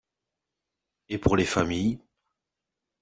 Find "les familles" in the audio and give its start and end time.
1.37-1.99